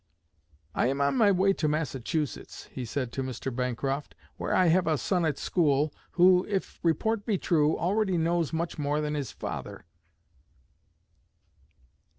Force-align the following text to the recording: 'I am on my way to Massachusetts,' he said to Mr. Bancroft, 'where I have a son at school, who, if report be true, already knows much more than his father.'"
'I 0.73 0.87
am 0.87 1.01
on 1.01 1.15
my 1.15 1.31
way 1.31 1.53
to 1.53 1.67
Massachusetts,' 1.67 2.63
he 2.71 2.85
said 2.85 3.11
to 3.11 3.21
Mr. 3.21 3.55
Bancroft, 3.55 4.15
'where 4.35 4.51
I 4.51 4.65
have 4.65 4.87
a 4.87 4.97
son 4.97 5.25
at 5.25 5.37
school, 5.37 5.93
who, 6.13 6.43
if 6.49 6.79
report 6.81 7.23
be 7.23 7.37
true, 7.37 7.77
already 7.77 8.17
knows 8.17 8.51
much 8.51 8.79
more 8.79 8.99
than 8.99 9.13
his 9.13 9.31
father.'" 9.31 9.85